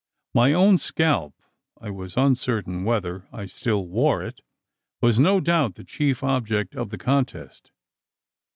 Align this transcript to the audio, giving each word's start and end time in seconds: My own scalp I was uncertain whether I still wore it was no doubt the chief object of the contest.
My 0.33 0.51
own 0.51 0.79
scalp 0.79 1.35
I 1.79 1.91
was 1.91 2.17
uncertain 2.17 2.83
whether 2.85 3.27
I 3.31 3.45
still 3.45 3.85
wore 3.85 4.23
it 4.23 4.41
was 4.99 5.19
no 5.19 5.39
doubt 5.39 5.75
the 5.75 5.83
chief 5.83 6.23
object 6.23 6.75
of 6.75 6.89
the 6.89 6.97
contest. 6.97 7.69